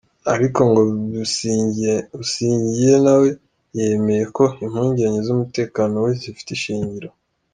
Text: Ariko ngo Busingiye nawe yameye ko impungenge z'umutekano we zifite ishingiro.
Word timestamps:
Ariko 0.33 0.59
ngo 0.69 0.81
Busingiye 2.17 2.93
nawe 3.05 3.27
yameye 3.79 4.23
ko 4.35 4.43
impungenge 4.63 5.19
z'umutekano 5.27 5.95
we 6.05 6.11
zifite 6.21 6.49
ishingiro. 6.53 7.09